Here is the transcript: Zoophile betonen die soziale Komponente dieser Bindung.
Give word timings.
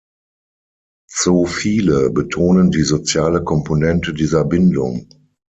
Zoophile 1.11 2.09
betonen 2.11 2.69
die 2.71 2.81
soziale 2.83 3.43
Komponente 3.43 4.15
dieser 4.15 4.45
Bindung. 4.45 5.07